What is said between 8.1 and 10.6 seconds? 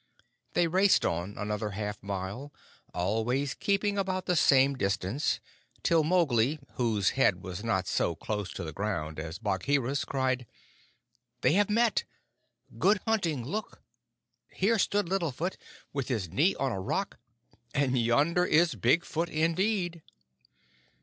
close to the ground as Bagheera's, cried: